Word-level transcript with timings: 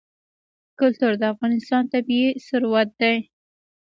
کلتور 0.79 1.13
د 1.21 1.23
افغانستان 1.33 1.83
طبعي 1.93 2.25
ثروت 2.47 2.89
دی. 3.01 3.15